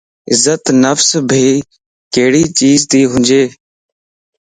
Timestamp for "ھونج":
3.11-3.29